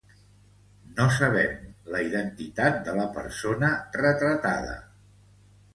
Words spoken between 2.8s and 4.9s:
de la persona retratada.